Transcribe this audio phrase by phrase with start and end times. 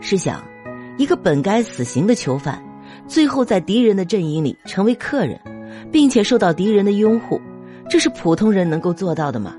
[0.00, 0.42] 试想，
[0.96, 2.62] 一个本该死刑的囚犯，
[3.06, 5.38] 最后在敌人的阵营里成为客人，
[5.90, 7.40] 并且受到敌人的拥护，
[7.88, 9.56] 这是普通人能够做到的吗？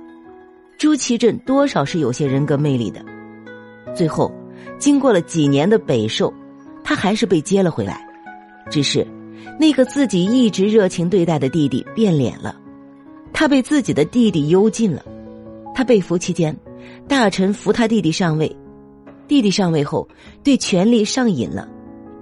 [0.78, 3.04] 朱祁镇多少是有些人格魅力的。
[3.94, 4.32] 最后，
[4.78, 6.34] 经过了几年的北狩，
[6.84, 8.08] 他还是被接了回来，
[8.72, 9.06] 只是
[9.60, 12.56] 那个自己一直热情对待的弟弟变脸了，
[13.34, 15.04] 他被自己的弟弟幽禁了。
[15.76, 16.56] 他被俘期间，
[17.08, 18.56] 大臣扶他弟弟上位。
[19.30, 20.06] 弟弟上位后，
[20.44, 21.70] 对权力上瘾了，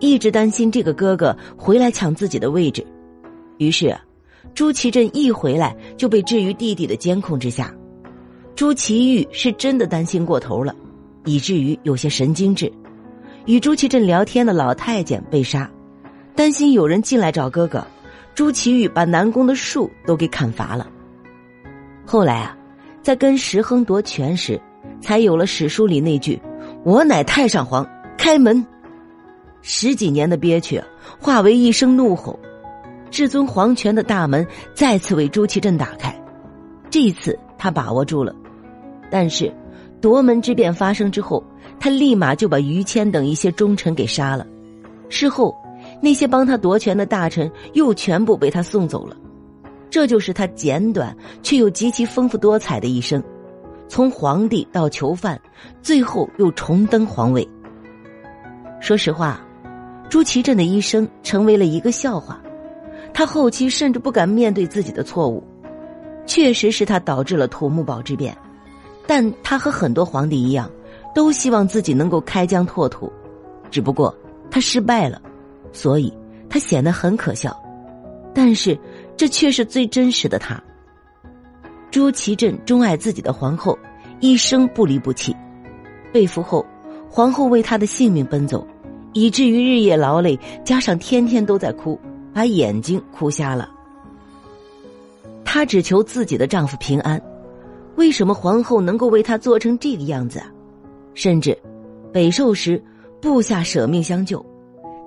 [0.02, 2.86] 一直担心这个哥哥回来抢自己的位置。
[3.60, 3.98] 于是，
[4.54, 7.74] 朱祁镇一回来就被置于弟弟的监控之下。
[8.56, 10.76] 朱祁钰是真的担心过头了，
[11.24, 12.70] 以至于有些神经质。
[13.46, 15.72] 与朱祁镇聊天的老太监被杀，
[16.36, 17.88] 担心有人进来找哥哥，
[18.36, 20.86] 朱祁钰把南宫的树都给砍伐了。
[22.06, 22.58] 后来啊，
[23.02, 24.60] 在跟石亨夺权时，
[25.00, 26.38] 才有了史书里那句。
[26.88, 27.86] 我乃太上皇，
[28.18, 28.66] 开门！
[29.62, 30.82] 十几年的憋屈
[31.20, 32.40] 化为一声怒吼，
[33.12, 36.18] 至尊皇权的大门再次为朱祁镇打开。
[36.90, 38.34] 这一次他把握住了，
[39.12, 39.54] 但是
[40.00, 41.44] 夺门之变发生之后，
[41.78, 44.48] 他立马就把于谦等一些忠臣给杀了。
[45.10, 45.54] 事后
[46.02, 49.18] 那些帮他夺权的大臣又全部被他送走了。
[49.90, 51.14] 这就是他简短
[51.44, 53.22] 却又极其丰富多彩的一生。
[53.88, 55.40] 从皇帝到囚犯，
[55.82, 57.48] 最后又重登皇位。
[58.80, 59.42] 说实话，
[60.10, 62.42] 朱祁镇的一生成为了一个笑话。
[63.14, 65.44] 他后期甚至不敢面对自己的错误，
[66.26, 68.38] 确实是他导致了土木堡之变。
[69.08, 70.70] 但他和很多皇帝一样，
[71.16, 73.12] 都希望自己能够开疆拓土，
[73.72, 74.16] 只不过
[74.52, 75.22] 他失败了，
[75.72, 76.14] 所以
[76.50, 77.58] 他显得很可笑。
[78.34, 78.78] 但是
[79.16, 80.62] 这却是最真实的他。
[81.90, 83.78] 朱祁镇钟爱自己的皇后，
[84.20, 85.36] 一生不离不弃。
[86.12, 86.66] 被俘后，
[87.10, 88.66] 皇后为他的性命奔走，
[89.14, 92.00] 以至于日夜劳累，加上天天都在哭，
[92.34, 93.70] 把眼睛哭瞎了。
[95.46, 97.22] 她只求自己的丈夫平安，
[97.96, 100.52] 为什么皇后能够为他做成这个样子啊？
[101.14, 101.58] 甚至，
[102.12, 102.84] 北狩时，
[103.22, 104.46] 部下舍命相救，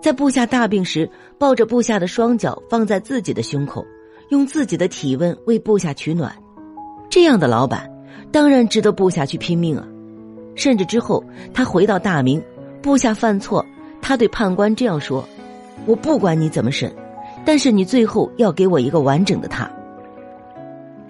[0.03, 3.85] 在部下大病时，抱着部下的双脚放在自己的胸口，
[4.31, 6.35] 用自己的体温为部下取暖。
[7.11, 7.91] 这样的老板，
[8.31, 9.85] 当然值得部下去拼命啊！
[10.55, 11.23] 甚至之后
[11.53, 12.41] 他回到大明，
[12.81, 13.67] 部下犯错，
[14.01, 15.29] 他对判官这样说
[15.87, 16.95] ：“我不管你怎么审，
[17.45, 19.69] 但是你最后要给我一个完整的他。”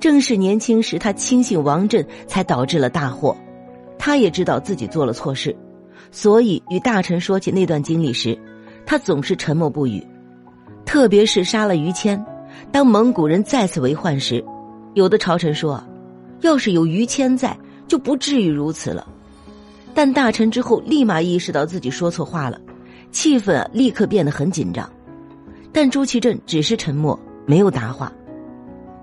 [0.00, 3.36] 正是年轻时他轻信王振，才导致了大祸。
[3.98, 5.54] 他也知道自己做了错事，
[6.10, 8.38] 所以与大臣说起那段经历时，
[8.86, 10.02] 他总是沉默不语。
[10.86, 12.24] 特别是杀了于谦，
[12.72, 14.42] 当蒙古人再次为患时，
[14.94, 15.82] 有的朝臣说。
[16.40, 17.56] 要是有于谦在，
[17.86, 19.06] 就不至于如此了。
[19.92, 22.60] 但大臣之后立马意识到自己说错话了，
[23.10, 24.88] 气氛立刻变得很紧张。
[25.72, 28.12] 但朱祁镇只是沉默，没有答话。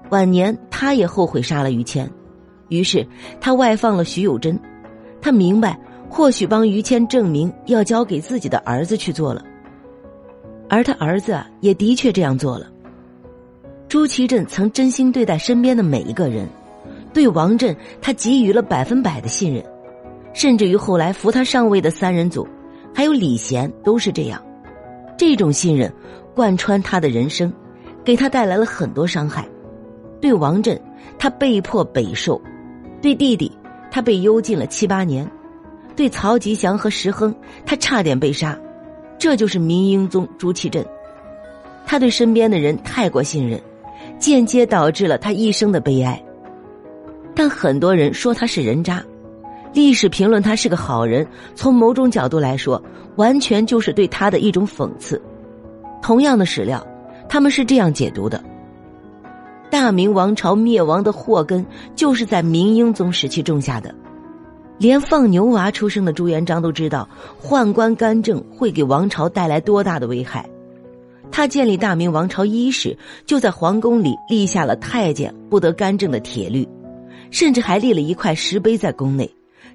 [0.10, 2.10] 晚年，他也后悔杀了于谦，
[2.70, 3.06] 于是
[3.42, 4.58] 他外放了徐有贞。
[5.22, 5.78] 他明白，
[6.10, 9.44] 或许帮于谦证明要交给自己的儿子去做了，
[10.70, 12.72] 而他儿子也的确这样做了。
[13.90, 16.48] 朱祁镇曾真心对待身边的每一个人。
[17.14, 19.64] 对王振，他给予了百分百的信任，
[20.34, 22.48] 甚至于后来扶他上位的三人组，
[22.94, 24.42] 还有李贤都是这样。
[25.18, 25.92] 这种信任
[26.36, 27.52] 贯穿他的人生，
[28.04, 29.48] 给他带来了很多伤害。
[30.22, 30.80] 对王振，
[31.18, 32.40] 他被迫北狩；
[33.02, 33.52] 对弟弟，
[33.90, 35.26] 他被幽禁了七八年；
[35.96, 37.34] 对曹吉祥和石亨，
[37.66, 38.58] 他差点被杀。
[39.20, 40.86] 这就是明英宗朱祁镇。
[41.88, 43.60] 他对身边的人太过信任，
[44.20, 46.22] 间接导致了他一生的悲哀。
[47.38, 49.06] 但很多人说他是人渣，
[49.72, 52.82] 历史评论他是个好人，从某种角度来说，
[53.16, 55.22] 完全就是对他的一种讽刺。
[56.02, 56.84] 同样的史料，
[57.30, 58.44] 他们是这样解读的：
[59.70, 61.64] 大明王朝灭亡的祸根
[61.96, 63.94] 就是在明英宗时期种下的。
[64.80, 67.08] 连放牛娃出生的朱元璋都知道
[67.40, 70.44] 宦官干政会给王朝带来多大的危害，
[71.32, 72.98] 他建立大明王朝伊始，
[73.28, 76.68] 就在皇宫里立下了太监不得干政的铁律。
[77.32, 79.30] 甚至还立了一块石碑在宫内，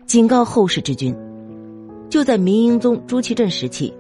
[0.07, 1.15] 警告后世之君。
[2.09, 3.93] 就在明英宗朱祁镇时期，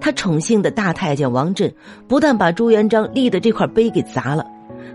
[0.00, 1.72] 他宠幸的大太监王振
[2.08, 4.44] 不但把朱元璋立的这块碑给砸了，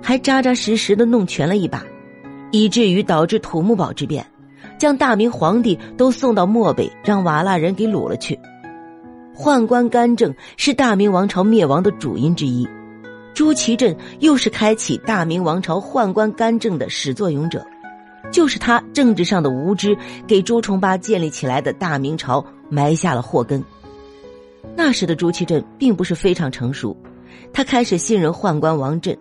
[0.01, 1.83] 还扎扎实实的弄全了一把，
[2.51, 4.25] 以至于导致土木堡之变，
[4.77, 8.38] 将大明皇帝都送到漠北，让瓦剌人给掳了去。
[9.33, 12.67] 宦官干政是大明王朝灭亡的主因之一，
[13.33, 17.65] 朱祁镇又是开启大明王朝宦官干政的始作俑者。
[18.36, 19.98] 就是他政治上的无知，
[20.28, 23.64] 给朱重八建立起来的大明朝埋下了祸根。
[24.76, 26.94] 那时的朱祁镇并不是非常成熟，
[27.54, 29.18] 他开始信任宦官王振。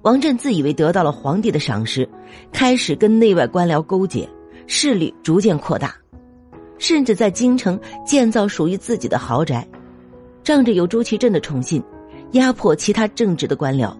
[0.00, 2.08] 王振自以为得到了皇帝的赏识，
[2.50, 4.26] 开始跟内外官僚勾结，
[4.66, 5.94] 势力逐渐扩大，
[6.78, 9.68] 甚至在京城建造属于自己的豪宅，
[10.42, 11.84] 仗着有朱祁镇的宠信，
[12.32, 13.94] 压迫其他正直的官僚。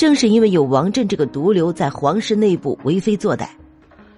[0.00, 3.46] 正是因为有王振这个毒瘤在皇室内部为非作歹，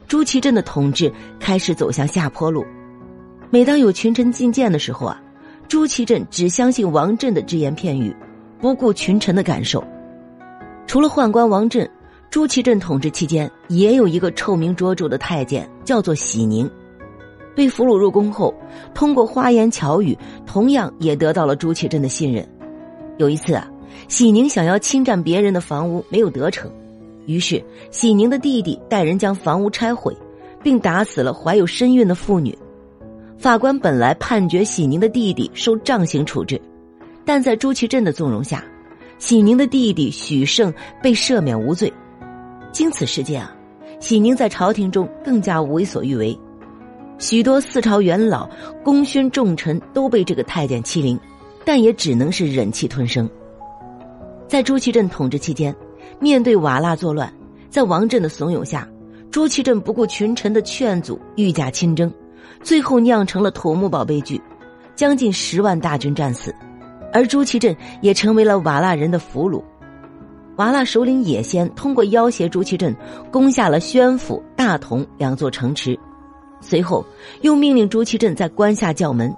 [0.06, 2.64] 朱祁镇的统治开始走向下坡路。
[3.50, 5.20] 每当有群臣进谏的时候啊。
[5.66, 8.14] 朱祁镇只相信王振的只言片语，
[8.60, 9.82] 不顾群臣的感受。
[10.86, 11.90] 除了宦官王振，
[12.30, 16.70] 朱祁镇统治期间也有一个臭名卓著的太监，叫做喜宁。
[17.56, 18.54] 被俘虏入宫后，
[18.94, 22.48] 通过花言巧语，同样也得到了朱祁镇的信任。
[23.16, 23.66] 有一次啊，
[24.08, 26.70] 喜宁想要侵占别人的房屋，没有得逞，
[27.26, 30.16] 于是喜宁的弟弟带人将房屋拆毁，
[30.62, 32.56] 并打死了怀有身孕的妇女。
[33.38, 36.60] 法官本来判决喜宁的弟弟受杖刑处置，
[37.24, 38.64] 但在朱祁镇的纵容下，
[39.18, 40.72] 喜宁的弟弟许胜
[41.02, 41.92] 被赦免无罪。
[42.70, 43.54] 经此事件啊，
[43.98, 46.38] 喜宁在朝廷中更加为所欲为，
[47.18, 48.48] 许多四朝元老、
[48.84, 51.18] 功勋重臣都被这个太监欺凌，
[51.64, 53.28] 但也只能是忍气吞声。
[54.52, 55.74] 在朱祁镇统治期间，
[56.20, 57.32] 面对瓦剌作乱，
[57.70, 58.86] 在王振的怂恿下，
[59.30, 62.12] 朱祁镇不顾群臣的劝阻，御驾亲征。
[62.62, 64.38] 最后酿成了土木堡悲剧，
[64.94, 66.54] 将近十万大军战死，
[67.14, 69.62] 而朱祁镇也成为了瓦剌人的俘虏。
[70.56, 72.94] 瓦剌首领野先通过要挟朱祁镇，
[73.30, 75.98] 攻下了宣府、大同两座城池，
[76.60, 77.02] 随后
[77.40, 79.34] 又命令朱祁镇在关下叫门。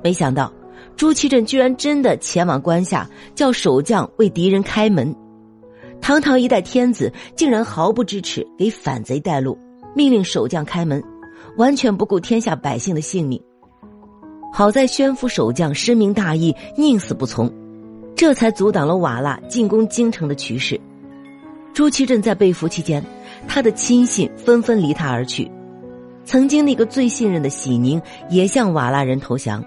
[0.00, 0.52] 没想到
[0.96, 5.14] 朱祁镇居然真的前往关下，叫守将为敌人开门。
[6.00, 9.58] 堂堂一代天子，竟然毫不知耻，给反贼带路，
[9.94, 11.02] 命令守将开门。
[11.56, 13.40] 完全不顾天下百姓的性命，
[14.52, 17.48] 好在宣府守将深明大义，宁死不从，
[18.16, 20.80] 这才阻挡了瓦剌进攻京城的趋势。
[21.72, 23.04] 朱祁镇在被俘期间，
[23.46, 25.48] 他的亲信纷纷离他而去，
[26.24, 29.64] 曾经那个最信任的喜宁也向瓦剌人投降，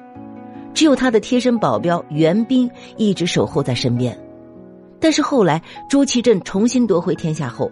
[0.78, 4.16] 只有他的贴身保镖袁彬一直守候在身边。
[5.00, 5.60] 但是后来
[5.90, 7.72] 朱祁镇重新夺回天下后，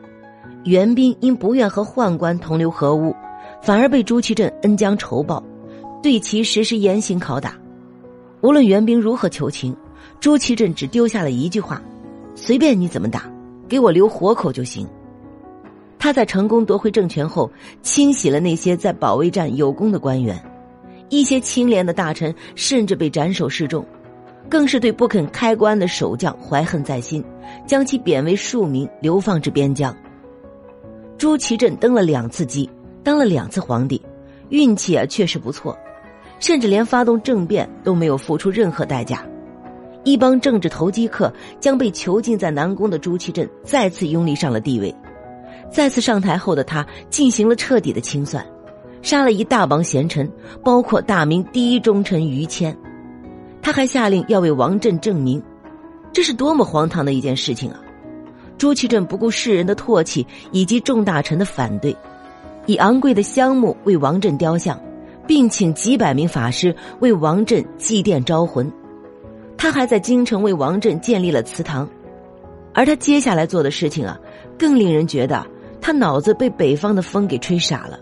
[0.64, 3.16] 袁彬因不愿和宦官同流合污。
[3.62, 5.44] 反而被朱祁镇恩将仇报，
[6.02, 7.54] 对其实施严刑拷打。
[8.42, 9.78] 无论袁兵如何求情，
[10.20, 11.80] 朱祁镇只丢下了一句话
[12.34, 13.32] ：“随便你怎么打，
[13.70, 14.88] 给我留活口就行。”
[16.00, 17.52] 他在成功夺回政权后，
[17.84, 20.44] 清洗了那些在保卫战有功的官员，
[21.10, 23.86] 一些清廉的大臣甚至被斩首示众，
[24.50, 27.24] 更是对不肯开棺的守将怀恨在心，
[27.68, 29.96] 将其贬为庶民，流放至边疆。
[31.18, 32.70] 朱祁镇登了两次基。
[33.04, 34.02] 当了两次皇帝，
[34.50, 35.78] 运气啊确实不错，
[36.40, 39.24] 甚至连发动政变都没有付出任何代价。
[40.04, 44.92] 一帮政治投机客将被囚禁在南宫的朱祁镇再次拥立上了地位。
[45.72, 48.44] 再次上台后的他进行了彻底的清算，
[49.06, 50.28] 杀了一大帮贤臣，
[50.64, 52.76] 包括大明第一忠臣于谦。
[53.62, 55.40] 他还下令要为王振证明，
[56.12, 57.80] 这是多么荒唐的一件事情啊！
[58.58, 61.96] 朱祁镇不顾世人的唾弃以及众大臣的反对。
[62.66, 64.82] 以昂贵的香木为王振雕像，
[65.28, 68.72] 并请几百名法师为王振祭奠招魂。
[69.56, 71.88] 他还在京城为王振建立了祠堂。
[72.74, 74.20] 而他接下来做的事情啊，
[74.58, 75.46] 更令人觉得
[75.80, 78.00] 他脑子被北方的风给吹傻了。